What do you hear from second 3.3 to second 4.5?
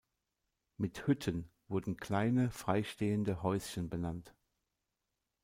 Häuschen benannt.